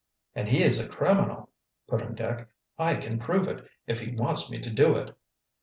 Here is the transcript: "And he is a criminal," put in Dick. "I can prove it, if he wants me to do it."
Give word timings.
"And 0.33 0.49
he 0.49 0.63
is 0.63 0.79
a 0.83 0.89
criminal," 0.89 1.49
put 1.87 2.01
in 2.01 2.15
Dick. 2.15 2.47
"I 2.75 2.95
can 2.95 3.19
prove 3.19 3.47
it, 3.47 3.63
if 3.85 3.99
he 3.99 4.15
wants 4.15 4.49
me 4.49 4.57
to 4.57 4.69
do 4.71 4.95
it." 4.95 5.15